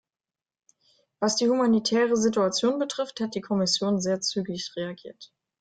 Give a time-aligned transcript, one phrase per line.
[1.19, 5.31] Was die humanitäre Situation betrifft, hat die Kommission sehr zügig reagiert.